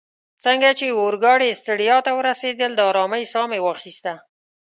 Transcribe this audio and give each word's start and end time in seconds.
څنګه 0.43 0.69
چي 0.79 0.87
اورګاډې 0.97 1.57
سټریسا 1.59 1.97
ته 2.05 2.11
ورسیدل، 2.19 2.71
د 2.75 2.79
آرامۍ 2.91 3.23
ساه 3.31 3.47
مې 3.51 3.59
واخیسته. 3.63 4.13